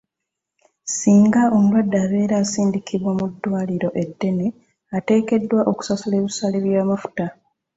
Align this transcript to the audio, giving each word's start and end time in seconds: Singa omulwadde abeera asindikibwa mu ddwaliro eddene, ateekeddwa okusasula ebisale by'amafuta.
Singa 0.95 1.41
omulwadde 1.57 1.97
abeera 2.05 2.35
asindikibwa 2.43 3.11
mu 3.19 3.25
ddwaliro 3.31 3.89
eddene, 4.03 4.47
ateekeddwa 4.97 5.59
okusasula 5.71 6.15
ebisale 6.17 6.57
by'amafuta. 6.65 7.25